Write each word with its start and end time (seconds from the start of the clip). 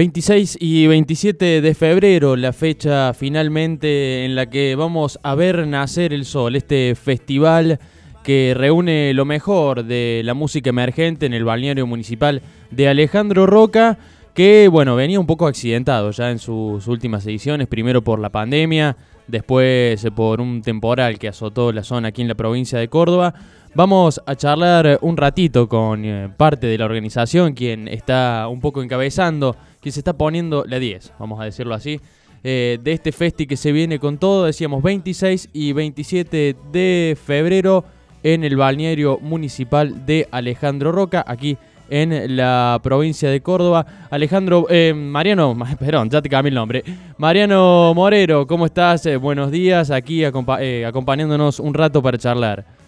26 0.00 0.56
y 0.62 0.86
27 0.86 1.60
de 1.60 1.74
febrero, 1.74 2.34
la 2.34 2.54
fecha 2.54 3.12
finalmente 3.12 4.24
en 4.24 4.34
la 4.34 4.48
que 4.48 4.74
vamos 4.74 5.20
a 5.22 5.34
ver 5.34 5.66
nacer 5.66 6.14
el 6.14 6.24
sol, 6.24 6.56
este 6.56 6.94
festival 6.94 7.78
que 8.24 8.54
reúne 8.56 9.12
lo 9.12 9.26
mejor 9.26 9.84
de 9.84 10.22
la 10.24 10.32
música 10.32 10.70
emergente 10.70 11.26
en 11.26 11.34
el 11.34 11.44
balneario 11.44 11.86
municipal 11.86 12.40
de 12.70 12.88
Alejandro 12.88 13.44
Roca, 13.44 13.98
que 14.32 14.68
bueno, 14.68 14.96
venía 14.96 15.20
un 15.20 15.26
poco 15.26 15.46
accidentado 15.46 16.12
ya 16.12 16.30
en 16.30 16.38
sus 16.38 16.88
últimas 16.88 17.26
ediciones, 17.26 17.66
primero 17.66 18.02
por 18.02 18.20
la 18.20 18.30
pandemia, 18.30 18.96
después 19.26 20.02
por 20.16 20.40
un 20.40 20.62
temporal 20.62 21.18
que 21.18 21.28
azotó 21.28 21.72
la 21.72 21.84
zona 21.84 22.08
aquí 22.08 22.22
en 22.22 22.28
la 22.28 22.36
provincia 22.36 22.78
de 22.78 22.88
Córdoba. 22.88 23.34
Vamos 23.72 24.20
a 24.26 24.34
charlar 24.34 24.98
un 25.00 25.16
ratito 25.16 25.68
con 25.68 26.04
eh, 26.04 26.28
parte 26.36 26.66
de 26.66 26.76
la 26.76 26.86
organización, 26.86 27.54
quien 27.54 27.86
está 27.86 28.48
un 28.48 28.60
poco 28.60 28.82
encabezando, 28.82 29.54
quien 29.80 29.92
se 29.92 30.00
está 30.00 30.12
poniendo 30.12 30.64
la 30.66 30.80
10, 30.80 31.12
vamos 31.20 31.40
a 31.40 31.44
decirlo 31.44 31.74
así, 31.74 32.00
eh, 32.42 32.80
de 32.82 32.92
este 32.92 33.12
festi 33.12 33.46
que 33.46 33.56
se 33.56 33.70
viene 33.70 34.00
con 34.00 34.18
todo, 34.18 34.46
decíamos 34.46 34.82
26 34.82 35.50
y 35.52 35.72
27 35.72 36.56
de 36.72 37.16
febrero 37.24 37.84
en 38.24 38.42
el 38.42 38.56
balneario 38.56 39.20
municipal 39.20 40.04
de 40.04 40.26
Alejandro 40.32 40.90
Roca, 40.90 41.24
aquí 41.24 41.56
en 41.90 42.36
la 42.36 42.80
provincia 42.82 43.30
de 43.30 43.40
Córdoba. 43.40 43.86
Alejandro, 44.10 44.66
eh, 44.68 44.92
Mariano, 44.94 45.56
perdón, 45.78 46.10
ya 46.10 46.20
te 46.20 46.28
cambié 46.28 46.48
el 46.48 46.56
nombre. 46.56 46.82
Mariano 47.18 47.94
Morero, 47.94 48.48
¿cómo 48.48 48.66
estás? 48.66 49.08
buenos 49.20 49.52
días, 49.52 49.92
aquí 49.92 50.24
acompañándonos 50.24 51.60
un 51.60 51.72
rato 51.72 52.02
para 52.02 52.18
charlar. 52.18 52.79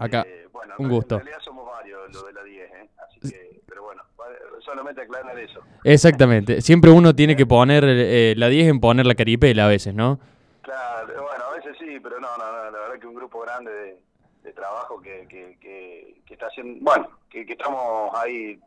Acá, 0.00 0.24
eh, 0.26 0.48
bueno, 0.50 0.74
un 0.78 0.88
gusto. 0.88 1.16
En 1.16 1.20
realidad 1.20 1.42
somos 1.44 1.66
varios 1.66 2.10
lo 2.14 2.22
de 2.22 2.32
la 2.32 2.42
10, 2.42 2.70
¿eh? 2.70 2.88
Así 3.06 3.30
que, 3.30 3.60
pero 3.68 3.82
bueno, 3.82 4.02
solamente 4.60 5.02
aclarar 5.02 5.38
eso. 5.38 5.60
Exactamente, 5.84 6.62
siempre 6.62 6.90
uno 6.90 7.14
tiene 7.14 7.36
que 7.36 7.44
poner 7.44 7.84
eh, 7.86 8.34
la 8.34 8.48
10 8.48 8.68
en 8.68 8.80
poner 8.80 9.04
la 9.04 9.14
caripela 9.14 9.66
a 9.66 9.68
veces, 9.68 9.94
¿no? 9.94 10.18
Claro, 10.62 11.06
bueno, 11.06 11.44
a 11.50 11.54
veces 11.54 11.76
sí, 11.78 12.00
pero 12.02 12.18
no, 12.18 12.28
no, 12.38 12.50
no 12.50 12.70
la 12.70 12.78
verdad 12.78 12.98
que 12.98 13.06
un 13.06 13.14
grupo 13.14 13.42
grande 13.42 13.70
de, 14.42 14.52
trabajo 14.54 15.00
que, 15.00 15.26
que, 15.28 15.58
que, 15.60 16.32
está 16.32 16.46
haciendo, 16.46 16.82
bueno, 16.82 17.08
que, 17.28 17.42
estamos 17.42 18.10
ahí 18.14 18.58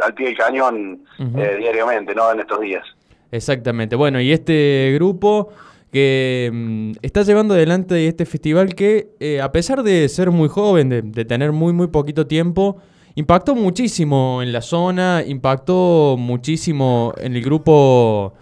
al 0.00 0.12
pie 0.14 0.26
del 0.26 0.36
cañón 0.36 1.04
eh, 1.18 1.56
diariamente, 1.58 2.14
¿no? 2.16 2.32
En 2.32 2.40
estos 2.40 2.60
días. 2.60 2.84
Exactamente, 3.30 3.94
bueno, 3.94 4.20
y 4.20 4.32
este 4.32 4.90
grupo 4.94 5.52
que 5.90 6.50
mm, 6.52 6.92
está 7.02 7.22
llevando 7.22 7.54
adelante 7.54 8.06
este 8.06 8.26
festival 8.26 8.74
que, 8.74 9.10
eh, 9.20 9.40
a 9.40 9.52
pesar 9.52 9.82
de 9.82 10.08
ser 10.08 10.30
muy 10.30 10.48
joven, 10.48 11.12
de, 11.12 11.24
tener 11.24 11.52
muy, 11.52 11.72
muy 11.72 11.88
poquito 11.88 12.26
tiempo, 12.26 12.78
impactó 13.14 13.54
muchísimo 13.54 14.42
en 14.42 14.52
la 14.52 14.62
zona, 14.62 15.24
impactó 15.26 16.16
muchísimo 16.18 17.12
en 17.18 17.34
el 17.34 17.42
grupo, 17.42 18.34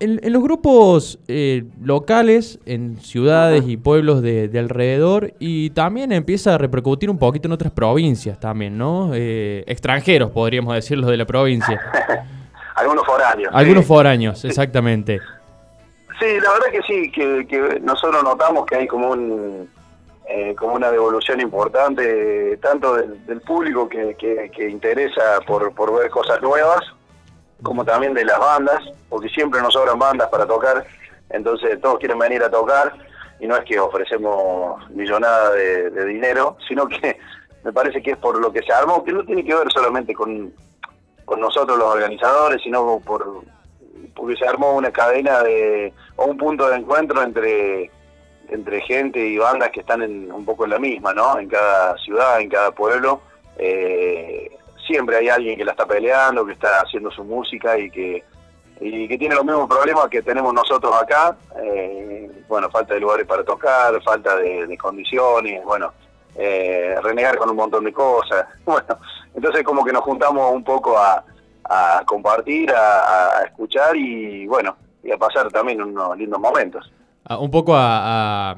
en, 0.00 0.20
los 0.32 0.42
grupos 0.42 1.18
eh, 1.28 1.64
locales, 1.82 2.58
en 2.66 2.98
ciudades 3.00 3.64
y 3.66 3.78
pueblos 3.78 4.20
de, 4.20 4.50
alrededor, 4.58 5.32
y 5.38 5.70
también 5.70 6.12
empieza 6.12 6.54
a 6.54 6.58
repercutir 6.58 7.08
un 7.08 7.18
poquito 7.18 7.48
en 7.48 7.52
otras 7.52 7.72
provincias 7.72 8.38
también, 8.38 8.76
¿no? 8.76 9.12
Eh, 9.14 9.64
extranjeros, 9.66 10.30
podríamos 10.30 10.74
decirlo, 10.74 11.06
de 11.06 11.16
la 11.16 11.24
provincia. 11.24 11.80
Algunos 12.76 13.06
foráneos. 13.06 13.50
Algunos 13.54 13.86
foráneos, 13.86 14.44
exactamente. 14.44 15.20
Sí, 16.24 16.40
la 16.40 16.52
verdad 16.52 16.70
que 16.72 16.82
sí, 16.82 17.10
que, 17.10 17.80
nosotros 17.82 18.24
notamos 18.24 18.64
que 18.64 18.76
hay 18.76 18.86
como 18.86 19.10
un 19.10 19.68
eh, 20.26 20.54
como 20.58 20.72
una 20.72 20.90
devolución 20.90 21.38
importante 21.42 22.56
tanto 22.62 22.94
del, 22.94 23.42
público 23.42 23.86
que, 23.86 24.16
que, 24.16 24.70
interesa 24.70 25.40
por, 25.46 25.74
por 25.74 25.92
ver 25.92 26.08
cosas 26.10 26.40
nuevas, 26.40 26.80
como 27.62 27.84
también 27.84 28.14
de 28.14 28.24
las 28.24 28.38
bandas, 28.38 28.82
porque 29.10 29.28
siempre 29.28 29.60
nos 29.60 29.74
sobran 29.74 29.98
bandas 29.98 30.30
para 30.30 30.46
tocar, 30.46 30.86
entonces 31.28 31.78
todos 31.82 31.98
quieren 31.98 32.18
venir 32.18 32.42
a 32.42 32.50
tocar 32.50 32.94
y 33.38 33.46
no 33.46 33.58
es 33.58 33.64
que 33.66 33.78
ofrecemos 33.78 34.90
millonada 34.92 35.50
de, 35.50 35.90
de 35.90 36.06
dinero, 36.06 36.56
sino 36.66 36.88
que 36.88 37.18
me 37.64 37.72
parece 37.74 38.02
que 38.02 38.12
es 38.12 38.16
por 38.16 38.40
lo 38.40 38.50
que 38.50 38.62
se 38.62 38.72
armó, 38.72 39.04
que 39.04 39.12
no 39.12 39.26
tiene 39.26 39.44
que 39.44 39.54
ver 39.54 39.70
solamente 39.70 40.14
con, 40.14 40.54
con 41.26 41.38
nosotros 41.38 41.76
los 41.76 41.86
organizadores, 41.86 42.62
sino 42.62 42.98
por, 43.04 43.44
porque 44.14 44.36
se 44.36 44.46
armó 44.46 44.74
una 44.74 44.90
cadena 44.90 45.42
de, 45.42 45.92
o 46.16 46.26
un 46.26 46.36
punto 46.36 46.68
de 46.68 46.76
encuentro 46.76 47.22
entre, 47.22 47.90
entre 48.48 48.80
gente 48.82 49.18
y 49.18 49.38
bandas 49.38 49.70
que 49.70 49.80
están 49.80 50.02
en, 50.02 50.30
un 50.30 50.44
poco 50.44 50.64
en 50.64 50.70
la 50.70 50.78
misma, 50.78 51.12
¿no? 51.12 51.38
En 51.38 51.48
cada 51.48 51.96
ciudad, 51.98 52.40
en 52.40 52.48
cada 52.48 52.70
pueblo. 52.70 53.20
Eh, 53.56 54.50
siempre 54.86 55.16
hay 55.16 55.28
alguien 55.28 55.56
que 55.56 55.64
la 55.64 55.72
está 55.72 55.86
peleando, 55.86 56.44
que 56.46 56.52
está 56.52 56.80
haciendo 56.80 57.10
su 57.10 57.24
música 57.24 57.78
y 57.78 57.90
que, 57.90 58.24
y 58.80 59.08
que 59.08 59.18
tiene 59.18 59.34
los 59.34 59.44
mismos 59.44 59.68
problemas 59.68 60.08
que 60.08 60.22
tenemos 60.22 60.52
nosotros 60.52 60.94
acá. 60.94 61.36
Eh, 61.62 62.30
bueno, 62.48 62.70
falta 62.70 62.94
de 62.94 63.00
lugares 63.00 63.26
para 63.26 63.44
tocar, 63.44 64.00
falta 64.02 64.36
de, 64.36 64.76
condiciones, 64.78 65.64
bueno, 65.64 65.92
eh, 66.36 66.96
renegar 67.02 67.36
con 67.36 67.50
un 67.50 67.56
montón 67.56 67.84
de 67.84 67.92
cosas. 67.92 68.46
Bueno, 68.64 68.98
entonces 69.34 69.64
como 69.64 69.84
que 69.84 69.92
nos 69.92 70.02
juntamos 70.02 70.52
un 70.52 70.62
poco 70.62 70.96
a, 70.96 71.24
a 71.68 72.02
compartir, 72.06 72.70
a, 72.70 73.42
escuchar 73.46 73.96
y 73.96 74.46
bueno, 74.46 74.76
y 75.02 75.12
a 75.12 75.16
pasar 75.16 75.50
también 75.50 75.80
unos 75.82 76.16
lindos 76.16 76.40
momentos. 76.40 76.90
un 77.38 77.50
poco 77.50 77.74
a, 77.76 78.56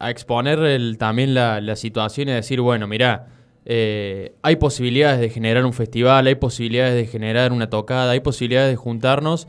exponer 0.00 0.58
el, 0.60 0.96
también 0.98 1.34
la, 1.34 1.76
situación 1.76 2.28
y 2.28 2.32
decir, 2.32 2.60
bueno, 2.60 2.86
mira, 2.86 3.26
eh, 3.66 4.34
hay 4.42 4.56
posibilidades 4.56 5.20
de 5.20 5.28
generar 5.28 5.64
un 5.64 5.72
festival, 5.72 6.26
hay 6.26 6.36
posibilidades 6.36 6.94
de 6.94 7.06
generar 7.06 7.52
una 7.52 7.68
tocada, 7.68 8.12
hay 8.12 8.20
posibilidades 8.20 8.70
de 8.70 8.76
juntarnos, 8.76 9.46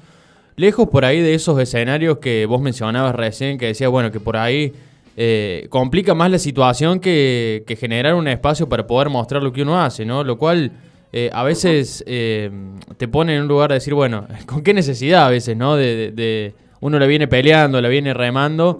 lejos 0.57 0.89
por 0.89 1.06
ahí 1.06 1.22
de 1.22 1.33
esos 1.33 1.59
escenarios 1.59 2.18
que 2.18 2.45
vos 2.45 2.62
mencionabas 2.62 3.16
recién, 3.16 3.57
que 3.57 3.68
decías, 3.68 3.89
bueno, 3.89 4.12
que 4.12 4.19
por 4.19 4.35
ahí 4.35 4.73
eh, 5.16 5.68
complica 5.69 6.13
más 6.13 6.29
la 6.29 6.39
situación 6.39 7.00
que 7.00 7.78
generar 7.79 8.16
un 8.16 8.28
espacio 8.28 8.68
para 8.68 8.85
poder 8.85 9.09
mostrar 9.09 9.41
lo 9.41 9.53
que 9.53 9.62
uno 9.62 9.81
hace, 9.81 10.06
¿no? 10.06 10.23
Lo 10.23 10.38
cual 10.38 10.72
eh, 11.13 11.29
a 11.33 11.44
veces 11.44 12.03
eh, 12.07 12.49
te 12.97 13.09
pone 13.09 13.35
en 13.35 13.41
un 13.41 13.47
lugar 13.47 13.69
de 13.69 13.75
decir, 13.75 13.94
bueno, 13.94 14.27
¿con 14.45 14.63
qué 14.63 14.73
necesidad 14.73 15.25
a 15.25 15.29
veces, 15.29 15.57
no? 15.57 15.75
De, 15.75 16.53
uno 16.79 16.97
la 16.97 17.05
viene 17.05 17.27
peleando, 17.27 17.79
la 17.79 17.89
viene 17.89 18.13
remando 18.13 18.79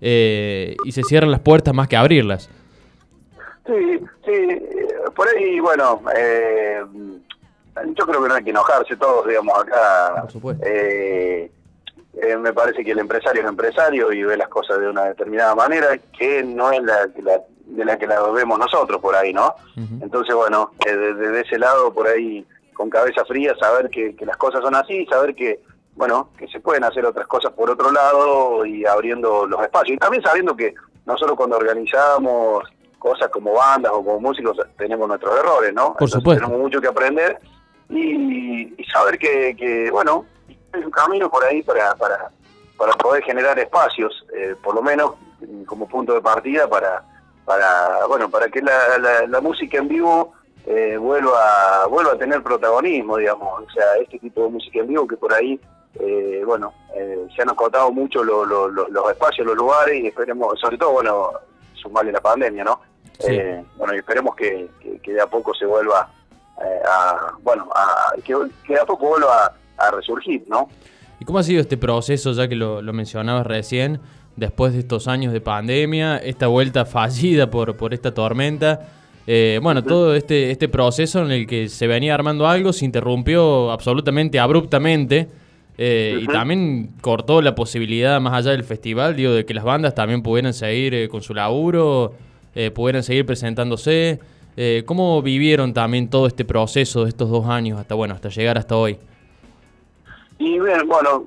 eh, 0.00 0.76
y 0.84 0.92
se 0.92 1.02
cierran 1.02 1.30
las 1.30 1.40
puertas 1.40 1.74
más 1.74 1.88
que 1.88 1.96
abrirlas. 1.96 2.48
Sí, 3.66 4.00
sí, 4.24 4.62
por 5.14 5.28
ahí, 5.28 5.60
bueno, 5.60 6.00
yo 7.96 8.06
creo 8.06 8.22
que 8.22 8.28
no 8.28 8.34
hay 8.34 8.42
que 8.42 8.50
enojarse 8.50 8.96
todos, 8.96 9.28
digamos, 9.28 9.54
acá. 9.58 10.22
Por 10.22 10.32
supuesto. 10.32 10.66
me 12.40 12.52
parece 12.54 12.82
que 12.82 12.92
el 12.92 12.98
empresario 13.00 13.42
es 13.42 13.48
empresario 13.48 14.12
y 14.12 14.22
ve 14.22 14.36
las 14.36 14.48
cosas 14.48 14.80
de 14.80 14.88
una 14.88 15.04
determinada 15.04 15.54
manera, 15.54 15.88
que 16.18 16.42
no 16.42 16.72
es 16.72 16.82
la, 16.82 17.08
la 17.22 17.42
de 17.72 17.84
la 17.84 17.98
que 17.98 18.06
la 18.06 18.20
vemos 18.30 18.58
nosotros 18.58 19.00
por 19.00 19.14
ahí, 19.16 19.32
¿no? 19.32 19.54
Entonces, 20.00 20.34
bueno, 20.34 20.72
desde 20.84 21.40
ese 21.40 21.58
lado, 21.58 21.92
por 21.92 22.06
ahí, 22.06 22.46
con 22.74 22.90
cabeza 22.90 23.24
fría, 23.24 23.54
saber 23.58 23.88
que, 23.88 24.14
las 24.20 24.36
cosas 24.36 24.60
son 24.62 24.74
así, 24.74 25.06
saber 25.06 25.34
que, 25.34 25.62
bueno, 25.94 26.30
que 26.36 26.46
se 26.48 26.60
pueden 26.60 26.84
hacer 26.84 27.04
otras 27.06 27.26
cosas 27.26 27.52
por 27.52 27.70
otro 27.70 27.90
lado 27.90 28.66
y 28.66 28.84
abriendo 28.84 29.46
los 29.46 29.62
espacios. 29.62 29.96
Y 29.96 29.98
también 29.98 30.22
sabiendo 30.22 30.54
que 30.54 30.74
nosotros 31.06 31.36
cuando 31.36 31.56
organizamos 31.56 32.64
cosas 32.98 33.28
como 33.30 33.54
bandas 33.54 33.90
o 33.92 34.04
como 34.04 34.20
músicos 34.20 34.56
tenemos 34.76 35.08
nuestros 35.08 35.36
errores, 35.38 35.72
¿no? 35.74 35.94
Por 35.94 36.08
supuesto. 36.08 36.44
Tenemos 36.44 36.60
mucho 36.60 36.80
que 36.80 36.88
aprender 36.88 37.38
y, 37.88 38.74
saber 38.92 39.18
que, 39.18 39.88
bueno, 39.90 40.26
hay 40.72 40.84
un 40.84 40.90
camino 40.90 41.30
por 41.30 41.42
ahí 41.44 41.62
para, 41.62 41.94
para, 41.94 42.30
para 42.76 42.92
poder 42.92 43.24
generar 43.24 43.58
espacios, 43.58 44.26
eh, 44.34 44.54
por 44.62 44.74
lo 44.74 44.82
menos 44.82 45.12
como 45.66 45.88
punto 45.88 46.14
de 46.14 46.20
partida 46.20 46.68
para 46.68 47.02
para 47.44 48.06
bueno 48.06 48.30
para 48.30 48.48
que 48.48 48.60
la, 48.60 49.26
la, 49.28 49.40
música 49.40 49.78
en 49.78 49.88
vivo 49.88 50.32
eh, 50.66 50.96
vuelva 50.96 51.86
vuelva 51.88 52.12
a 52.12 52.18
tener 52.18 52.42
protagonismo 52.42 53.16
digamos. 53.16 53.64
O 53.64 53.70
sea 53.70 53.96
este 54.00 54.18
tipo 54.18 54.44
de 54.44 54.50
música 54.50 54.80
en 54.80 54.88
vivo 54.88 55.06
que 55.06 55.16
por 55.16 55.32
ahí 55.32 55.58
eh, 55.98 56.42
bueno 56.46 56.72
eh, 56.94 57.26
se 57.34 57.42
han 57.42 57.50
acotado 57.50 57.90
mucho 57.90 58.22
los 58.22 59.10
espacios 59.10 59.46
los 59.46 59.56
lugares 59.56 60.00
y 60.00 60.06
esperemos 60.06 60.58
sobre 60.60 60.78
todo 60.78 60.92
bueno 60.92 61.30
sumarle 61.74 62.12
la 62.12 62.20
pandemia 62.20 62.64
no 62.64 62.80
bueno 63.76 63.94
y 63.94 63.98
esperemos 63.98 64.34
que, 64.34 64.68
que, 65.02 65.12
de 65.12 65.20
a 65.20 65.26
poco 65.26 65.54
se 65.54 65.66
vuelva 65.66 66.08
a 66.86 67.34
bueno 67.42 67.68
a, 67.74 68.12
que, 68.24 68.34
de 68.68 68.80
a 68.80 68.86
poco 68.86 69.08
vuelva 69.08 69.52
a, 69.76 69.90
resurgir 69.90 70.44
no 70.48 70.68
y 71.20 71.24
cómo 71.24 71.38
ha 71.38 71.42
sido 71.42 71.60
este 71.60 71.76
proceso 71.76 72.32
ya 72.32 72.48
que 72.48 72.56
lo, 72.56 72.82
lo 72.82 72.92
mencionabas 72.92 73.46
recién 73.46 74.00
después 74.36 74.72
de 74.72 74.80
estos 74.80 75.08
años 75.08 75.32
de 75.32 75.40
pandemia, 75.40 76.18
esta 76.18 76.46
vuelta 76.46 76.84
fallida 76.86 77.50
por, 77.50 77.76
por 77.76 77.94
esta 77.94 78.12
tormenta. 78.12 78.88
Eh, 79.26 79.60
bueno, 79.62 79.84
todo 79.84 80.14
este, 80.14 80.50
este 80.50 80.68
proceso 80.68 81.24
en 81.24 81.30
el 81.30 81.46
que 81.46 81.68
se 81.68 81.86
venía 81.86 82.14
armando 82.14 82.48
algo 82.48 82.72
se 82.72 82.84
interrumpió 82.84 83.70
absolutamente 83.70 84.40
abruptamente 84.40 85.28
eh, 85.78 86.18
y 86.20 86.26
también 86.26 86.90
cortó 87.00 87.40
la 87.40 87.54
posibilidad, 87.54 88.20
más 88.20 88.34
allá 88.34 88.50
del 88.50 88.64
festival, 88.64 89.14
digo, 89.14 89.32
de 89.32 89.46
que 89.46 89.54
las 89.54 89.62
bandas 89.62 89.94
también 89.94 90.22
pudieran 90.22 90.52
seguir 90.52 90.94
eh, 90.94 91.08
con 91.08 91.22
su 91.22 91.34
laburo, 91.34 92.14
pudieran 92.74 93.02
seguir 93.02 93.24
presentándose. 93.24 94.20
¿Cómo 94.84 95.22
vivieron 95.22 95.72
también 95.72 96.10
todo 96.10 96.26
este 96.26 96.44
proceso 96.44 97.04
de 97.04 97.08
estos 97.08 97.30
dos 97.30 97.46
años 97.46 97.80
hasta 97.80 97.94
bueno 97.94 98.12
hasta 98.12 98.28
llegar 98.28 98.58
hasta 98.58 98.76
hoy? 98.76 98.98
Y 100.38 100.58
bueno, 100.58 101.24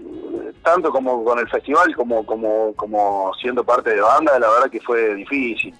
tanto 0.61 0.91
como 0.91 1.23
con 1.23 1.39
el 1.39 1.49
festival 1.49 1.95
como 1.95 2.25
como 2.25 2.73
como 2.75 3.31
siendo 3.41 3.63
parte 3.63 3.91
de 3.91 4.01
banda, 4.01 4.37
la 4.39 4.49
verdad 4.49 4.69
que 4.69 4.81
fue 4.81 5.15
difícil. 5.15 5.73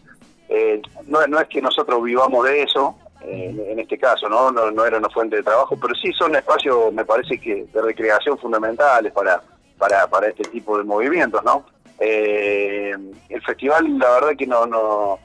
Eh, 0.50 0.82
no, 1.08 1.26
no 1.28 1.40
es 1.40 1.48
que 1.48 1.62
nosotros 1.62 2.04
vivamos 2.04 2.46
de 2.46 2.62
eso, 2.62 2.96
en 3.28 3.80
este 3.80 3.98
caso, 3.98 4.30
¿no? 4.30 4.52
¿no? 4.52 4.70
No 4.72 4.86
era 4.86 4.98
una 4.98 5.10
fuente 5.10 5.38
de 5.38 5.44
trabajo, 5.44 5.78
pero 5.82 5.96
sí 5.96 6.12
son 6.14 6.36
espacios, 6.36 6.94
me 6.94 7.06
parece 7.06 7.40
que 7.40 7.66
de 7.74 7.82
recreación 7.82 8.38
fundamentales 8.38 9.12
para, 9.12 9.42
para, 9.78 10.08
para 10.08 10.28
este 10.28 10.44
tipo 10.44 10.78
de 10.78 10.84
movimientos, 10.84 11.44
¿no? 11.44 11.66
Eh, 12.00 12.94
el 13.30 13.42
festival, 13.42 13.98
la 13.98 14.12
verdad 14.12 14.36
que 14.38 14.46
no, 14.46 14.66
no, 14.66 15.20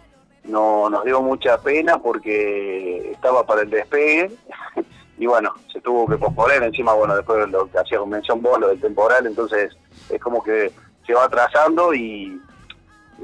no 0.45 0.89
nos 0.89 1.05
dio 1.05 1.21
mucha 1.21 1.61
pena 1.61 1.99
porque 1.99 3.11
estaba 3.11 3.45
para 3.45 3.63
el 3.63 3.71
despegue 3.71 4.31
y 5.21 5.27
bueno, 5.27 5.53
se 5.71 5.83
tuvo 5.83 6.09
que 6.09 6.17
posponer 6.17 6.63
encima, 6.63 6.95
bueno, 6.95 7.15
después 7.15 7.41
de 7.41 7.47
lo 7.49 7.71
que 7.71 7.79
hacía 7.79 7.99
convención 7.99 8.41
vos, 8.41 8.59
lo 8.59 8.69
del 8.69 8.81
temporal, 8.81 9.27
entonces 9.27 9.71
es 10.09 10.19
como 10.19 10.43
que 10.43 10.73
se 11.07 11.13
va 11.13 11.25
atrasando 11.25 11.93
y 11.93 12.41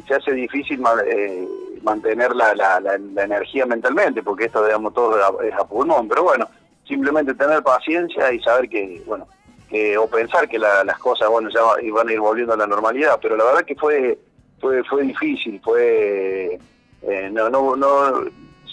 se 0.07 0.15
hace 0.15 0.33
difícil 0.33 0.85
eh, 1.07 1.49
mantener 1.83 2.37
la, 2.37 2.55
la, 2.55 2.81
la, 2.81 3.25
energía 3.25 3.65
mentalmente, 3.65 4.23
porque 4.23 4.45
esto, 4.45 4.63
digamos, 4.63 4.93
todo 4.93 5.41
es 5.41 5.55
a, 5.55 5.65
pulmón, 5.65 6.07
pero 6.07 6.25
bueno, 6.25 6.47
simplemente 6.87 7.33
tener 7.33 7.63
paciencia 7.63 8.31
y 8.31 8.43
saber 8.43 8.69
que, 8.69 9.03
bueno, 9.07 9.27
que, 9.71 9.97
o 9.97 10.07
pensar 10.07 10.47
que 10.51 10.59
las 10.59 10.99
cosas, 10.99 11.31
bueno, 11.31 11.49
ya 11.49 11.63
van 11.63 12.09
a 12.11 12.13
ir 12.13 12.21
volviendo 12.21 12.53
a 12.53 12.59
la 12.59 12.67
normalidad, 12.67 13.19
pero 13.23 13.39
la 13.39 13.45
verdad 13.45 13.65
que 13.65 13.75
fue, 13.75 14.19
fue, 14.61 14.85
fue 14.85 15.03
difícil, 15.03 15.63
fue, 15.65 16.61
eh, 17.01 17.31
no, 17.33 17.49
no, 17.49 17.75
no, 17.75 18.25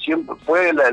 siempre 0.03 0.35
fue 0.45 0.73
la, 0.73 0.91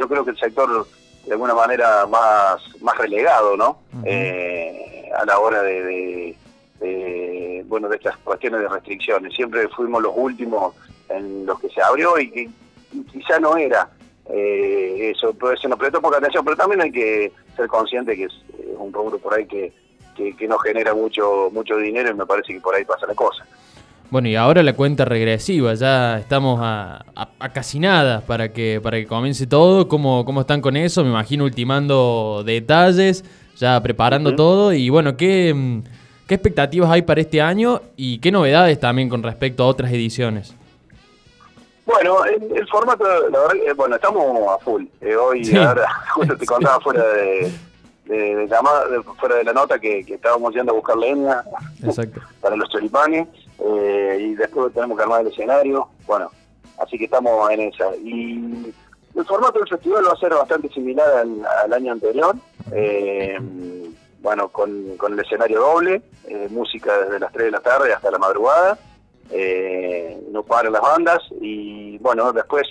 yo 0.00 0.08
creo 0.08 0.24
que 0.24 0.30
el 0.30 0.38
sector 0.38 0.86
de 1.28 1.34
alguna 1.34 1.54
manera 1.54 2.06
más, 2.06 2.60
más 2.80 2.98
relegado, 2.98 3.56
¿no? 3.56 3.78
eh, 4.04 5.10
a 5.16 5.24
la 5.24 5.38
hora 5.38 5.62
de 5.62 6.36
bueno, 7.68 7.88
de 7.88 7.96
estas 7.96 8.16
cuestiones 8.18 8.60
de 8.60 8.68
restricciones. 8.68 9.34
Siempre 9.34 9.68
fuimos 9.68 10.02
los 10.02 10.12
últimos 10.16 10.74
en 11.08 11.46
los 11.46 11.60
que 11.60 11.68
se 11.68 11.82
abrió 11.82 12.18
y 12.18 12.30
que 12.30 12.48
quizá 13.12 13.38
no 13.38 13.56
era 13.56 13.90
eh, 14.30 15.12
eso, 15.14 15.34
se 15.60 15.68
nos 15.68 15.78
prestó 15.78 16.00
poca 16.00 16.18
atención, 16.18 16.44
pero 16.44 16.56
también 16.56 16.82
hay 16.82 16.90
que 16.90 17.32
ser 17.56 17.66
consciente 17.68 18.16
que 18.16 18.24
es 18.24 18.32
eh, 18.58 18.74
un 18.76 18.92
rubro 18.92 19.18
por 19.18 19.34
ahí 19.34 19.46
que, 19.46 19.72
que, 20.16 20.48
no 20.48 20.58
genera 20.58 20.94
mucho 20.94 21.48
mucho 21.52 21.76
dinero 21.76 22.10
y 22.10 22.14
me 22.14 22.26
parece 22.26 22.52
que 22.52 22.60
por 22.60 22.74
ahí 22.74 22.84
pasa 22.84 23.06
la 23.06 23.14
cosa. 23.14 23.46
Bueno, 24.10 24.28
y 24.28 24.36
ahora 24.36 24.62
la 24.62 24.72
cuenta 24.72 25.04
regresiva, 25.04 25.74
ya 25.74 26.18
estamos 26.18 26.60
a, 26.62 27.04
casi 27.52 27.78
nada 27.78 28.22
para 28.22 28.52
que, 28.52 28.80
para 28.82 28.96
que 28.96 29.06
comience 29.06 29.46
todo. 29.46 29.86
¿Cómo, 29.86 30.24
¿Cómo 30.24 30.40
están 30.40 30.62
con 30.62 30.76
eso? 30.76 31.04
Me 31.04 31.10
imagino 31.10 31.44
ultimando 31.44 32.42
detalles, 32.44 33.22
ya 33.56 33.82
preparando 33.82 34.34
todo. 34.34 34.72
Y 34.72 34.88
bueno, 34.88 35.16
¿qué, 35.16 35.82
¿Qué 36.28 36.34
expectativas 36.34 36.90
hay 36.90 37.00
para 37.00 37.22
este 37.22 37.40
año 37.40 37.80
y 37.96 38.18
qué 38.18 38.30
novedades 38.30 38.78
también 38.78 39.08
con 39.08 39.22
respecto 39.22 39.62
a 39.62 39.66
otras 39.66 39.90
ediciones? 39.90 40.54
Bueno, 41.86 42.22
el, 42.26 42.68
formato, 42.68 43.04
la 43.30 43.38
verdad, 43.40 43.56
eh, 43.66 43.72
bueno, 43.72 43.96
estamos 43.96 44.22
a 44.46 44.58
full. 44.58 44.84
Eh, 45.00 45.16
hoy, 45.16 45.56
ahora, 45.56 45.86
justo 46.14 46.36
te 46.36 46.44
contaba 46.44 46.80
fuera 46.80 47.02
de, 47.02 47.50
de, 48.04 49.02
fuera 49.18 49.36
de 49.36 49.44
la 49.44 49.54
nota 49.54 49.78
que, 49.78 50.00
estábamos 50.00 50.52
yendo 50.54 50.72
a 50.72 50.74
buscar 50.74 50.98
leña 50.98 51.42
para 52.42 52.56
los 52.56 52.68
choripanes 52.68 53.26
eh, 53.58 54.18
y 54.20 54.34
después 54.34 54.72
tenemos 54.72 54.96
que 54.96 55.02
armar 55.02 55.22
el 55.22 55.28
escenario. 55.28 55.88
Bueno, 56.06 56.30
así 56.78 56.98
que 56.98 57.04
estamos 57.04 57.50
en 57.50 57.60
esa. 57.60 57.94
Y 57.96 58.74
el 59.14 59.24
formato 59.24 59.58
del 59.58 59.68
festival 59.68 60.06
va 60.06 60.12
a 60.12 60.20
ser 60.20 60.30
bastante 60.30 60.68
similar 60.70 61.08
al, 61.08 61.72
año 61.72 61.92
anterior. 61.92 62.36
Eh, 62.72 63.38
bueno, 64.20 64.48
con, 64.48 64.96
con 64.96 65.12
el 65.12 65.20
escenario 65.20 65.60
doble, 65.60 66.02
eh, 66.26 66.48
música 66.50 66.98
desde 66.98 67.20
las 67.20 67.32
3 67.32 67.46
de 67.46 67.50
la 67.50 67.60
tarde 67.60 67.92
hasta 67.92 68.10
la 68.10 68.18
madrugada, 68.18 68.78
eh, 69.30 70.20
no 70.30 70.42
paran 70.42 70.72
las 70.72 70.82
bandas 70.82 71.20
y 71.40 71.98
bueno, 71.98 72.32
después 72.32 72.66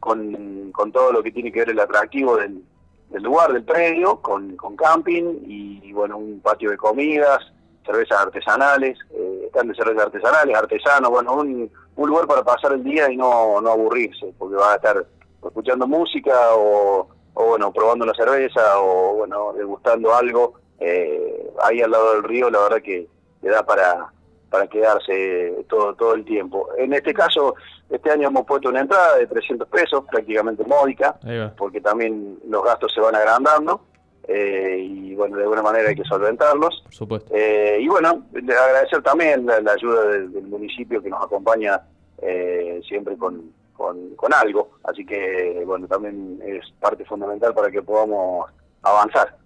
con, 0.00 0.70
con, 0.72 0.92
todo 0.92 1.12
lo 1.12 1.22
que 1.22 1.32
tiene 1.32 1.50
que 1.50 1.60
ver 1.60 1.70
el 1.70 1.80
atractivo 1.80 2.36
del, 2.36 2.62
del 3.10 3.22
lugar, 3.22 3.52
del 3.52 3.64
predio, 3.64 4.16
con, 4.20 4.56
con 4.56 4.76
camping 4.76 5.40
y, 5.46 5.92
bueno, 5.92 6.18
un 6.18 6.40
patio 6.40 6.70
de 6.70 6.76
comidas, 6.76 7.40
cervezas 7.84 8.20
artesanales, 8.20 8.98
eh, 9.10 9.42
están 9.46 9.68
de 9.68 9.74
cervezas 9.74 10.04
artesanales, 10.04 10.56
artesanos, 10.56 11.10
bueno, 11.10 11.34
un, 11.34 11.70
un 11.96 12.08
lugar 12.08 12.26
para 12.26 12.42
pasar 12.42 12.72
el 12.72 12.84
día 12.84 13.10
y 13.10 13.16
no, 13.16 13.60
no 13.60 13.70
aburrirse, 13.70 14.32
porque 14.38 14.56
va 14.56 14.72
a 14.72 14.76
estar 14.76 15.04
escuchando 15.44 15.86
música 15.86 16.54
o, 16.54 17.08
o 17.34 17.46
bueno, 17.46 17.72
probando 17.72 18.04
una 18.04 18.14
cerveza 18.14 18.78
o 18.78 19.16
bueno, 19.16 19.52
degustando 19.52 20.14
algo 20.14 20.54
eh, 20.80 21.50
ahí 21.62 21.80
al 21.80 21.90
lado 21.90 22.14
del 22.14 22.24
río, 22.24 22.50
la 22.50 22.60
verdad 22.60 22.82
que 22.82 23.06
le 23.42 23.50
da 23.50 23.64
para, 23.64 24.12
para 24.50 24.66
quedarse 24.66 25.64
todo, 25.68 25.94
todo 25.94 26.14
el 26.14 26.24
tiempo. 26.24 26.68
En 26.78 26.92
este 26.92 27.12
caso, 27.12 27.54
este 27.90 28.10
año 28.10 28.28
hemos 28.28 28.46
puesto 28.46 28.68
una 28.68 28.80
entrada 28.80 29.16
de 29.16 29.26
300 29.26 29.68
pesos, 29.68 30.04
prácticamente 30.10 30.64
módica, 30.64 31.16
porque 31.56 31.80
también 31.80 32.38
los 32.48 32.64
gastos 32.64 32.92
se 32.94 33.00
van 33.00 33.14
agrandando. 33.14 33.80
Eh, 34.26 34.78
y 34.80 35.14
bueno, 35.14 35.36
de 35.36 35.42
alguna 35.42 35.62
manera 35.62 35.90
hay 35.90 35.94
que 35.94 36.04
solventarlos. 36.04 36.82
Eh, 37.30 37.78
y 37.80 37.88
bueno, 37.88 38.24
agradecer 38.34 39.02
también 39.02 39.44
la, 39.46 39.72
ayuda 39.72 40.06
del, 40.06 40.42
municipio 40.44 41.02
que 41.02 41.10
nos 41.10 41.22
acompaña 41.22 41.80
eh, 42.22 42.80
siempre 42.88 43.16
con, 43.16 43.52
con, 43.74 44.14
con, 44.16 44.32
algo, 44.32 44.70
así 44.84 45.04
que 45.04 45.62
bueno, 45.66 45.86
también 45.86 46.40
es 46.44 46.64
parte 46.80 47.04
fundamental 47.04 47.52
para 47.52 47.70
que 47.70 47.82
podamos 47.82 48.50
avanzar. 48.82 49.36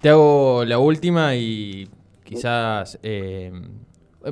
Te 0.00 0.10
hago 0.10 0.64
la 0.64 0.78
última 0.78 1.34
y 1.34 1.88
quizás, 2.22 2.98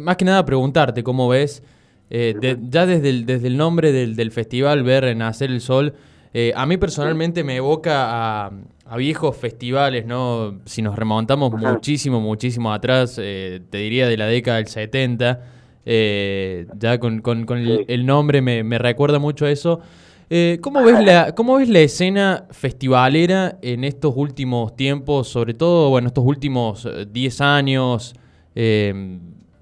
más 0.01 0.17
que 0.17 0.25
nada 0.25 0.45
preguntarte 0.45 1.03
cómo 1.03 1.29
ves, 1.29 1.65
ya 2.09 2.87
desde 2.87 3.09
el, 3.09 3.27
desde 3.27 3.49
el 3.49 3.57
nombre 3.57 3.93
del, 3.93 4.31
festival, 4.31 4.85
ver 4.85 5.17
nacer 5.17 5.51
el 5.51 5.61
sol, 5.61 5.95
a 6.55 6.67
mí 6.67 6.77
personalmente 6.77 7.43
me 7.43 7.56
evoca 7.56 8.47
a, 8.47 8.51
viejos 8.97 9.37
festivales, 9.37 10.06
¿no? 10.06 10.61
Si 10.65 10.82
nos 10.82 10.97
remontamos 10.97 11.53
muchísimo, 11.53 12.20
muchísimo 12.20 12.73
atrás, 12.73 13.17
te 13.17 13.77
diría 13.77 14.09
de 14.09 14.17
la 14.17 14.27
década 14.27 14.59
del 14.59 14.67
70, 14.67 15.41
ya 15.85 16.99
con, 16.99 17.23
el, 17.89 18.06
nombre 18.06 18.43
me, 18.43 18.63
me 18.65 18.79
recuerda 18.79 19.19
mucho 19.19 19.47
a 19.47 19.51
eso. 19.51 19.81
Eh, 20.32 20.59
¿cómo, 20.61 20.81
ves 20.85 21.05
la, 21.05 21.35
¿Cómo 21.35 21.56
ves 21.56 21.69
la 21.69 21.81
escena 21.81 22.44
festivalera 22.53 23.59
en 23.63 23.82
estos 23.82 24.13
últimos 24.17 24.77
tiempos, 24.77 25.27
sobre 25.27 25.55
todo, 25.55 25.91
bueno, 25.91 26.06
estos 26.06 26.25
últimos 26.25 26.89
10 27.11 27.41
eh, 27.41 27.44
años? 27.44 28.15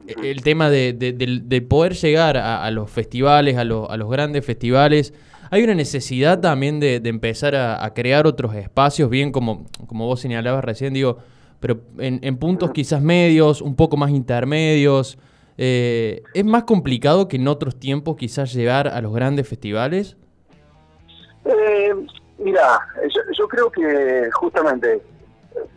Eh, 0.08 0.30
el 0.30 0.42
tema 0.42 0.70
de, 0.70 1.66
poder 1.68 1.94
llegar 1.94 2.36
a, 2.36 2.70
los 2.70 2.90
festivales, 2.90 3.56
a, 3.56 3.64
los 3.64 4.10
grandes 4.10 4.44
festivales. 4.44 5.12
Hay 5.50 5.62
una 5.62 5.74
necesidad 5.74 6.40
también 6.40 6.80
de, 6.80 6.96
empezar 7.04 7.54
a, 7.54 7.92
crear 7.94 8.26
otros 8.26 8.54
espacios, 8.54 9.10
bien 9.10 9.32
como, 9.32 9.66
como 9.86 10.06
vos 10.06 10.20
señalabas 10.20 10.64
recién, 10.64 10.94
digo, 10.94 11.18
pero 11.60 11.80
en, 11.98 12.36
puntos 12.38 12.70
quizás 12.72 13.02
medios, 13.02 13.60
un 13.62 13.76
poco 13.76 13.96
más 13.96 14.10
intermedios. 14.10 15.18
¿Es 15.56 16.44
más 16.44 16.64
complicado 16.64 17.28
que 17.28 17.36
en 17.36 17.48
otros 17.48 17.78
tiempos 17.78 18.16
quizás 18.16 18.52
llegar 18.52 18.88
a 18.88 19.00
los 19.00 19.12
grandes 19.12 19.48
festivales? 19.48 20.16
Eh, 21.44 21.94
mira, 22.38 22.80
yo, 23.36 23.48
creo 23.48 23.70
que 23.70 24.30
justamente, 24.32 25.02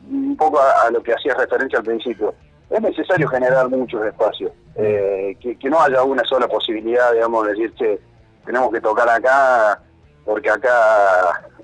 un 0.10 0.36
poco 0.36 0.60
a, 0.60 0.90
lo 0.92 1.02
que 1.02 1.14
hacías 1.14 1.38
referencia 1.38 1.80
al 1.80 1.86
principio, 1.86 2.34
es 2.72 2.82
necesario 2.82 3.28
generar 3.28 3.68
muchos 3.70 4.06
espacios, 4.06 4.52
eh, 4.76 5.36
que, 5.40 5.70
no 5.70 5.82
haya 5.82 6.04
una 6.04 6.24
sola 6.24 6.48
posibilidad, 6.48 7.12
digamos, 7.12 7.46
de 7.46 7.52
decir, 7.52 7.74
que 7.74 8.00
tenemos 8.46 8.72
que 8.72 8.80
tocar 8.80 9.10
acá 9.10 9.82
porque 10.24 10.50
acá 10.50 10.72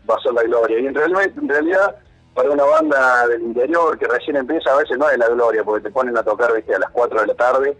va 0.10 0.16
a 0.16 0.22
ser 0.22 0.34
la 0.34 0.44
gloria. 0.44 0.80
Y 0.80 0.88
en 0.88 0.94
realidad, 0.96 1.24
en 1.24 1.48
realidad, 1.48 1.96
para 2.34 2.52
una 2.52 2.66
banda 2.66 3.28
del 3.28 3.42
interior 3.42 3.98
que 3.98 4.08
recién 4.08 4.36
empieza, 4.36 4.74
a 4.74 4.78
veces 4.78 4.98
no 4.98 5.10
es 5.10 5.18
la 5.18 5.30
gloria, 5.30 5.64
porque 5.64 5.84
te 5.84 5.92
ponen 5.92 6.18
a 6.18 6.24
tocar 6.24 6.54
¿viste? 6.54 6.76
a 6.76 6.80
las 6.80 6.90
4 6.92 7.22
de 7.22 7.28
la 7.28 7.36
tarde, 7.36 7.78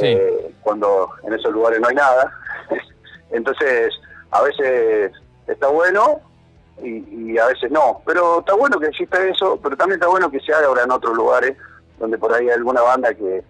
eh, 0.00 0.54
cuando 0.62 1.10
en 1.24 1.34
esos 1.34 1.52
lugares 1.52 1.78
no 1.78 1.88
hay 1.88 1.94
nada. 1.94 2.32
Entonces, 3.30 3.92
a 4.30 4.42
veces 4.42 5.12
está 5.46 5.68
bueno 5.68 6.20
y, 6.82 7.36
a 7.36 7.46
veces 7.46 7.70
no. 7.70 8.00
Pero 8.06 8.40
está 8.40 8.54
bueno 8.54 8.80
que 8.80 8.86
exista 8.86 9.22
eso, 9.22 9.58
pero 9.62 9.76
también 9.76 10.00
está 10.00 10.08
bueno 10.08 10.30
que 10.30 10.40
se 10.40 10.54
haga 10.54 10.66
ahora 10.66 10.84
en 10.84 10.90
otros 10.90 11.14
lugares 11.14 11.54
donde 11.98 12.18
por 12.18 12.32
ahí 12.32 12.48
hay 12.48 12.54
alguna 12.54 12.82
banda 12.82 13.14
que, 13.14 13.42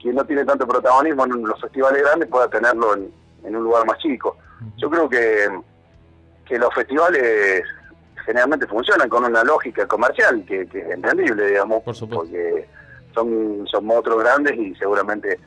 que 0.00 0.12
no 0.12 0.24
tiene 0.24 0.44
tanto 0.44 0.66
protagonismo 0.66 1.24
en 1.24 1.42
los 1.42 1.60
festivales 1.60 2.02
grandes 2.02 2.28
pueda 2.28 2.48
tenerlo 2.48 2.94
en, 2.94 3.12
un 3.56 3.62
lugar 3.62 3.86
más 3.86 3.98
chico. 3.98 4.36
Yo 4.78 4.88
creo 4.88 5.08
que, 5.08 5.48
que 6.46 6.58
los 6.58 6.72
festivales 6.74 7.62
generalmente 8.24 8.66
funcionan 8.66 9.08
con 9.08 9.24
una 9.24 9.44
lógica 9.44 9.86
comercial 9.86 10.44
que, 10.46 10.62
es 10.62 10.74
entendible, 10.74 11.46
digamos, 11.46 11.82
porque 11.84 12.66
son, 13.14 13.66
son 13.70 13.84
monstruos 13.84 14.22
grandes 14.22 14.56
y 14.56 14.74
seguramente 14.76 15.38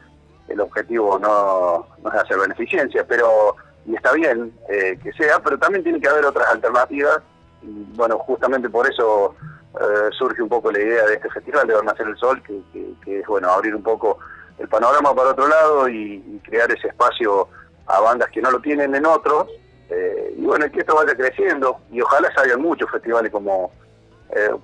el 0.47 0.61
objetivo 0.61 1.17
no, 1.19 1.87
no 2.03 2.09
es 2.09 2.15
hacer 2.15 2.37
beneficencia, 2.37 3.05
pero 3.07 3.55
y 3.87 3.95
está 3.95 4.11
bien 4.13 4.51
eh, 4.69 4.99
que 5.01 5.13
sea, 5.13 5.39
pero 5.39 5.57
también 5.57 5.83
tiene 5.83 5.99
que 5.99 6.09
haber 6.09 6.25
otras 6.25 6.47
alternativas. 6.49 7.19
Y, 7.63 7.85
bueno, 7.95 8.17
justamente 8.19 8.69
por 8.69 8.89
eso 8.89 9.33
eh, 9.75 10.09
surge 10.17 10.41
un 10.41 10.49
poco 10.49 10.71
la 10.71 10.79
idea 10.79 11.05
de 11.05 11.15
este 11.15 11.29
festival 11.29 11.67
de 11.67 11.81
Nacer 11.83 12.07
el 12.07 12.17
Sol, 12.17 12.41
que, 12.43 13.19
es 13.19 13.27
bueno 13.27 13.49
abrir 13.49 13.75
un 13.75 13.83
poco 13.83 14.17
el 14.57 14.67
panorama 14.67 15.13
para 15.13 15.31
otro 15.31 15.47
lado 15.47 15.87
y, 15.89 16.41
crear 16.43 16.71
ese 16.71 16.87
espacio 16.87 17.47
a 17.87 17.99
bandas 17.99 18.29
que 18.29 18.41
no 18.41 18.51
lo 18.51 18.59
tienen 18.59 18.95
en 18.95 19.05
otros. 19.05 19.47
Eh, 19.89 20.35
y 20.37 20.45
bueno, 20.45 20.69
que 20.71 20.79
esto 20.79 20.95
vaya 20.95 21.15
creciendo 21.15 21.79
y 21.91 22.01
ojalá 22.01 22.33
salgan 22.33 22.61
muchos 22.61 22.89
festivales 22.91 23.31
como 23.31 23.71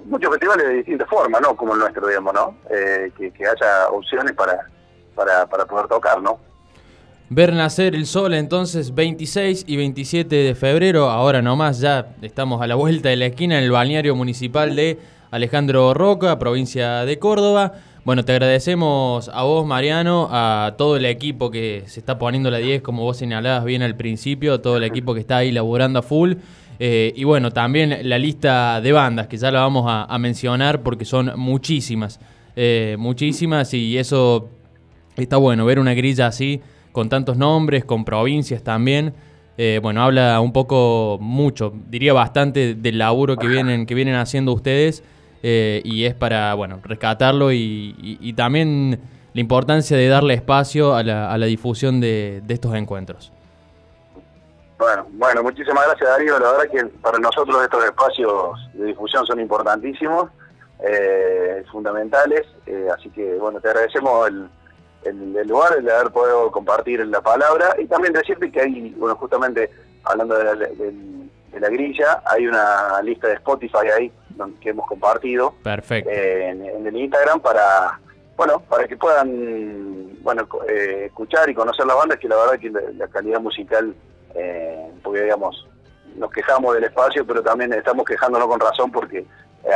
muchos 0.05 0.29
festivales 0.29 0.67
de 0.67 0.73
distintas 0.73 1.09
formas, 1.09 1.41
¿no? 1.41 1.55
Como 1.55 1.73
el 1.73 1.79
nuestro, 1.79 2.05
digamos, 2.05 2.33
¿no? 2.33 2.57
que, 2.67 3.31
que 3.31 3.47
haya 3.47 3.87
opciones 3.89 4.33
para, 4.33 4.67
para, 5.15 5.45
para 5.45 5.65
poder 5.65 5.87
tocar, 5.87 6.21
¿no? 6.21 6.37
Ver 7.35 7.51
nacer 7.51 7.95
el 7.95 8.05
sol 8.05 8.35
entonces 8.35 8.93
26 8.93 9.65
y 9.65 9.75
27 9.75 10.35
de 10.35 10.53
febrero, 10.53 11.09
ahora 11.09 11.41
nomás 11.41 11.79
ya 11.79 12.13
estamos 12.21 12.61
a 12.61 12.67
la 12.67 12.75
vuelta 12.75 13.09
de 13.09 13.15
la 13.15 13.25
esquina 13.25 13.57
en 13.57 13.63
el 13.63 13.71
balneario 13.71 14.15
municipal 14.15 14.75
de 14.75 14.99
Alejandro 15.31 15.95
Roca, 15.95 16.37
provincia 16.37 17.05
de 17.05 17.17
Córdoba. 17.17 17.73
Bueno, 18.05 18.23
te 18.23 18.33
agradecemos 18.33 19.31
a 19.33 19.41
vos, 19.41 19.65
Mariano, 19.65 20.27
a 20.29 20.75
todo 20.77 20.95
el 20.95 21.05
equipo 21.05 21.49
que 21.49 21.81
se 21.87 22.01
está 22.01 22.19
poniendo 22.19 22.51
la 22.51 22.59
10, 22.59 22.83
como 22.83 23.01
vos 23.01 23.17
señalabas 23.17 23.65
bien 23.65 23.81
al 23.81 23.95
principio, 23.95 24.61
todo 24.61 24.77
el 24.77 24.83
equipo 24.83 25.15
que 25.15 25.21
está 25.21 25.37
ahí 25.37 25.51
laburando 25.51 25.97
a 25.97 26.03
full. 26.03 26.33
Eh, 26.77 27.13
y 27.15 27.23
bueno, 27.23 27.49
también 27.49 27.97
la 28.07 28.19
lista 28.19 28.79
de 28.79 28.91
bandas, 28.91 29.25
que 29.25 29.37
ya 29.37 29.49
la 29.49 29.61
vamos 29.61 29.85
a, 29.87 30.15
mencionar 30.19 30.83
porque 30.83 31.03
son 31.03 31.31
muchísimas, 31.37 32.19
eh, 32.55 32.95
muchísimas, 32.99 33.73
y 33.73 33.97
eso 33.97 34.49
está 35.15 35.37
bueno, 35.37 35.65
ver 35.65 35.79
una 35.79 35.95
grilla 35.95 36.27
así 36.27 36.61
con 36.93 37.09
tantos 37.09 37.35
nombres, 37.35 37.83
con 37.83 38.05
provincias 38.05 38.63
también. 38.63 39.13
Eh, 39.57 39.79
bueno, 39.83 40.01
habla 40.01 40.39
un 40.39 40.53
poco, 40.53 41.17
mucho, 41.19 41.73
diría 41.89 42.13
bastante 42.13 42.75
del 42.75 42.97
laburo 42.97 43.35
que 43.35 43.47
vienen, 43.47 43.85
que 43.85 43.93
vienen 43.93 44.15
haciendo 44.15 44.53
ustedes 44.53 45.03
eh, 45.43 45.81
y 45.83 46.05
es 46.05 46.15
para, 46.15 46.53
bueno, 46.53 46.79
rescatarlo 46.83 47.51
y, 47.51 48.33
también 48.37 48.99
la 49.33 49.41
importancia 49.41 49.97
de 49.97 50.07
darle 50.07 50.35
espacio 50.35 50.95
a 50.95 51.03
la, 51.03 51.45
difusión 51.45 51.99
de, 51.99 52.41
estos 52.47 52.73
encuentros. 52.75 53.31
Bueno, 54.77 55.07
bueno, 55.11 55.43
muchísimas 55.43 55.85
gracias 55.85 56.09
Darío. 56.09 56.39
La 56.39 56.51
verdad 56.51 56.71
que 56.71 56.85
para 57.01 57.17
nosotros 57.19 57.63
estos 57.63 57.85
espacios 57.85 58.73
de 58.73 58.85
difusión 58.85 59.25
son 59.25 59.39
importantísimos, 59.39 60.29
eh, 60.79 61.63
fundamentales, 61.71 62.41
así 62.93 63.09
que 63.11 63.35
bueno, 63.35 63.61
te 63.61 63.69
agradecemos 63.69 64.27
el 64.27 64.49
el, 65.05 65.47
lugar, 65.47 65.75
el 65.77 65.85
de 65.85 65.93
haber 65.93 66.11
podido 66.11 66.51
compartir 66.51 67.05
la 67.05 67.21
palabra 67.21 67.75
y 67.79 67.85
también 67.85 68.13
decirte 68.13 68.51
que 68.51 68.61
hay, 68.61 68.89
bueno, 68.97 69.15
justamente 69.15 69.69
hablando 70.03 70.37
de 70.37 70.43
la, 71.59 71.69
grilla, 71.69 72.21
hay 72.25 72.47
una 72.47 73.01
lista 73.01 73.27
de 73.27 73.35
Spotify 73.35 73.87
ahí 73.97 74.11
que 74.59 74.69
hemos 74.69 74.87
compartido 74.87 75.53
Perfecto. 75.63 76.09
Eh, 76.09 76.49
en, 76.49 76.87
el 76.87 76.95
Instagram 76.95 77.39
para, 77.39 77.99
bueno, 78.35 78.59
para 78.67 78.87
que 78.87 78.97
puedan, 78.97 80.21
bueno, 80.21 80.47
eh, 80.67 81.05
escuchar 81.07 81.49
y 81.49 81.53
conocer 81.53 81.85
las 81.85 81.95
bandas, 81.95 82.19
que 82.19 82.27
la 82.27 82.35
verdad 82.35 82.59
que 82.59 82.69
la, 82.69 83.07
calidad 83.07 83.39
musical, 83.39 83.93
eh, 84.35 84.91
porque 85.03 85.23
digamos, 85.23 85.67
nos 86.15 86.31
quejamos 86.31 86.73
del 86.73 86.85
espacio, 86.85 87.25
pero 87.25 87.41
también 87.41 87.71
estamos 87.73 88.05
quejándonos 88.05 88.47
con 88.47 88.59
razón 88.59 88.91
porque 88.91 89.25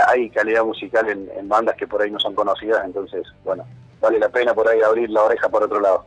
hay 0.07 0.29
calidad 0.31 0.65
musical 0.65 1.07
en 1.09 1.47
bandas 1.47 1.77
que 1.77 1.87
por 1.87 2.01
ahí 2.01 2.11
no 2.11 2.19
son 2.19 2.35
conocidas, 2.35 2.83
entonces, 2.83 3.23
bueno, 3.45 3.65
vale 4.01 4.19
la 4.19 4.29
pena 4.29 4.53
por 4.53 4.67
ahí 4.67 4.79
abrir 4.81 5.09
la 5.09 5.23
oreja 5.23 5.49
por 5.49 5.63
otro 5.63 5.79
lado. 5.79 6.05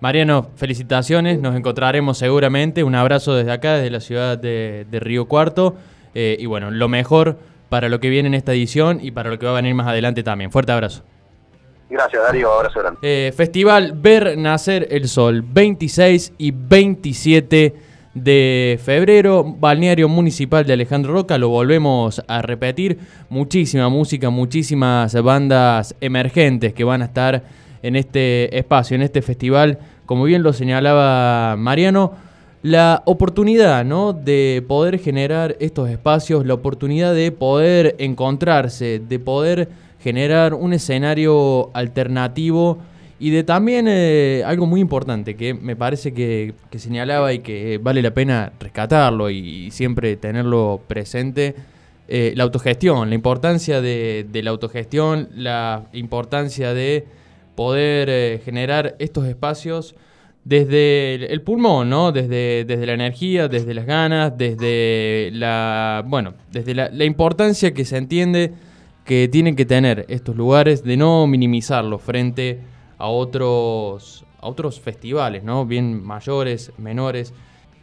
Mariano, 0.00 0.48
felicitaciones, 0.56 1.38
nos 1.38 1.54
encontraremos 1.54 2.18
seguramente. 2.18 2.82
Un 2.82 2.96
abrazo 2.96 3.34
desde 3.34 3.52
acá, 3.52 3.74
desde 3.74 3.90
la 3.90 4.00
ciudad 4.00 4.36
de, 4.36 4.86
Río 4.90 5.26
Cuarto. 5.26 5.76
Eh, 6.14 6.36
y 6.40 6.46
bueno, 6.46 6.70
lo 6.70 6.88
mejor 6.88 7.36
para 7.68 7.88
lo 7.88 8.00
que 8.00 8.10
viene 8.10 8.26
en 8.26 8.34
esta 8.34 8.52
edición 8.52 8.98
y 9.00 9.12
para 9.12 9.30
lo 9.30 9.38
que 9.38 9.46
va 9.46 9.52
a 9.52 9.54
venir 9.54 9.74
más 9.74 9.86
adelante 9.86 10.22
también. 10.22 10.50
Fuerte 10.50 10.72
abrazo. 10.72 11.04
Gracias, 11.88 12.22
Darío. 12.22 12.52
Abrazo 12.52 12.80
grande. 12.80 12.98
Eh, 13.02 13.32
Festival 13.32 13.92
Ver 13.94 14.36
Nacer 14.36 14.88
el 14.90 15.08
Sol, 15.08 15.42
26 15.42 16.34
y 16.36 16.50
27 16.50 17.74
de 18.14 18.78
febrero, 18.82 19.42
Balneario 19.44 20.08
Municipal 20.08 20.66
de 20.66 20.74
Alejandro 20.74 21.12
Roca, 21.12 21.38
lo 21.38 21.48
volvemos 21.48 22.22
a 22.28 22.42
repetir, 22.42 22.98
muchísima 23.30 23.88
música, 23.88 24.28
muchísimas 24.30 25.14
bandas 25.22 25.94
emergentes 26.00 26.74
que 26.74 26.84
van 26.84 27.02
a 27.02 27.06
estar 27.06 27.42
en 27.82 27.96
este 27.96 28.56
espacio, 28.58 28.94
en 28.94 29.02
este 29.02 29.22
festival, 29.22 29.78
como 30.04 30.24
bien 30.24 30.42
lo 30.42 30.52
señalaba 30.52 31.56
Mariano, 31.56 32.12
la 32.62 33.02
oportunidad 33.06 33.84
¿no? 33.84 34.12
de 34.12 34.62
poder 34.68 34.98
generar 34.98 35.56
estos 35.58 35.88
espacios, 35.88 36.46
la 36.46 36.54
oportunidad 36.54 37.14
de 37.14 37.32
poder 37.32 37.96
encontrarse, 37.98 39.00
de 39.00 39.18
poder 39.18 39.68
generar 40.00 40.54
un 40.54 40.72
escenario 40.72 41.70
alternativo 41.74 42.78
y 43.22 43.30
de 43.30 43.44
también 43.44 43.86
eh, 43.88 44.42
algo 44.44 44.66
muy 44.66 44.80
importante 44.80 45.36
que 45.36 45.54
me 45.54 45.76
parece 45.76 46.12
que, 46.12 46.54
señalaba 46.76 47.32
y 47.32 47.38
que 47.38 47.78
vale 47.78 48.02
la 48.02 48.12
pena 48.12 48.52
rescatarlo 48.58 49.30
y, 49.30 49.70
siempre 49.70 50.16
tenerlo 50.16 50.80
presente, 50.88 51.54
eh, 52.08 52.32
la 52.34 52.42
autogestión, 52.42 53.10
la 53.10 53.14
importancia 53.14 53.80
de, 53.80 54.26
la 54.32 54.50
autogestión, 54.50 55.28
la 55.36 55.84
importancia 55.92 56.74
de 56.74 57.06
poder 57.54 58.08
eh, 58.10 58.40
generar 58.44 58.96
estos 58.98 59.28
espacios 59.28 59.94
desde 60.42 61.32
el, 61.32 61.42
pulmón, 61.42 61.90
¿no? 61.90 62.10
Desde, 62.10 62.64
desde 62.64 62.86
la 62.86 62.94
energía, 62.94 63.46
desde 63.46 63.72
las 63.72 63.86
ganas, 63.86 64.36
desde 64.36 65.30
la, 65.32 66.02
bueno, 66.08 66.34
desde 66.50 66.74
la, 66.74 66.90
la 66.90 67.04
importancia 67.04 67.72
que 67.72 67.84
se 67.84 67.98
entiende 67.98 68.52
que 69.04 69.28
tienen 69.28 69.54
que 69.54 69.64
tener 69.64 70.06
estos 70.08 70.34
lugares 70.34 70.82
de 70.82 70.96
no 70.96 71.28
minimizarlo 71.28 72.00
frente 72.00 72.71
a 73.02 73.08
otros, 73.08 74.24
a 74.40 74.46
otros 74.46 74.78
festivales, 74.78 75.42
¿no? 75.42 75.66
Bien 75.66 76.04
mayores, 76.04 76.70
menores. 76.78 77.34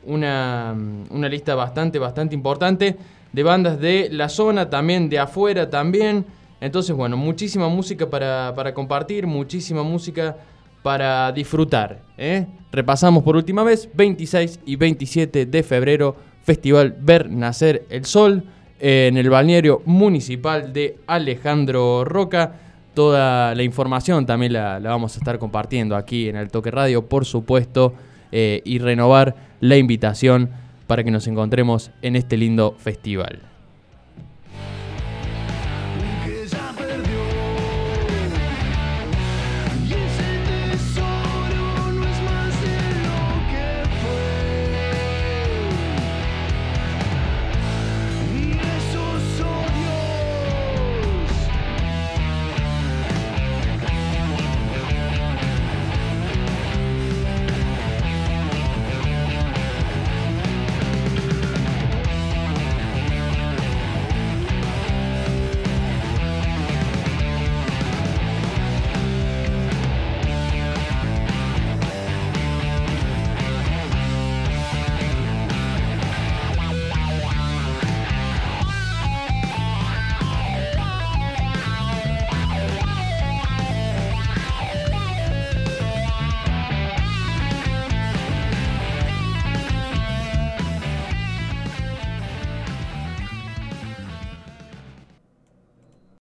Una, 0.05 0.73
una 1.09 1.27
lista 1.27 1.55
bastante, 1.55 1.99
bastante 1.99 2.33
importante 2.33 2.95
de 3.33 3.43
bandas 3.43 3.81
de 3.81 4.07
la 4.13 4.29
zona, 4.29 4.69
también 4.69 5.09
de 5.09 5.19
afuera 5.19 5.69
también. 5.69 6.25
Entonces, 6.61 6.95
bueno, 6.95 7.17
muchísima 7.17 7.67
música 7.67 8.09
para, 8.09 8.53
para 8.55 8.73
compartir, 8.73 9.27
muchísima 9.27 9.83
música 9.83 10.37
para 10.83 11.33
disfrutar. 11.33 11.99
¿eh? 12.17 12.47
Repasamos 12.71 13.21
por 13.21 13.35
última 13.35 13.65
vez, 13.65 13.89
26 13.93 14.61
y 14.65 14.77
27 14.77 15.47
de 15.47 15.63
febrero, 15.63 16.15
Festival 16.43 16.95
Ver 16.97 17.29
Nacer 17.29 17.85
el 17.89 18.05
Sol, 18.05 18.45
en 18.79 19.17
el 19.17 19.29
balneario 19.29 19.81
municipal 19.83 20.71
de 20.71 20.97
Alejandro 21.07 22.05
Roca. 22.05 22.68
Toda 22.99 23.55
la 23.55 23.63
información 23.63 24.25
también 24.25 24.51
la, 24.51 24.77
vamos 24.83 25.15
a 25.15 25.19
estar 25.19 25.39
compartiendo 25.39 25.95
aquí 25.95 26.27
en 26.27 26.35
el 26.35 26.51
Toque 26.51 26.69
Radio, 26.69 27.07
por 27.07 27.23
supuesto, 27.23 27.93
eh, 28.33 28.61
y 28.65 28.79
renovar 28.79 29.35
la 29.61 29.77
invitación 29.77 30.49
para 30.85 31.05
que 31.05 31.09
nos 31.09 31.25
encontremos 31.27 31.91
en 32.01 32.17
este 32.17 32.35
lindo 32.35 32.75
festival. 32.77 33.39